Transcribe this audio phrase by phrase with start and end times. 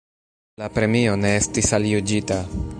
[0.61, 2.43] La premio ne estis aljuĝita.